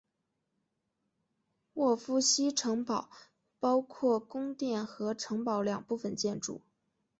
[1.75, 3.11] 沃夫西城堡
[3.59, 6.63] 包括宫殿和城堡两部分建筑。